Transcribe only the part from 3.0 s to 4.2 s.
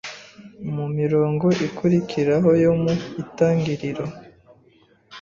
Itangiriro,